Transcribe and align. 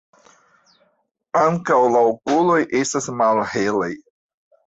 Ankaŭ 1.41 1.77
la 1.97 2.01
okuloj 2.13 2.57
estas 2.81 3.09
malhelaj. 3.21 3.93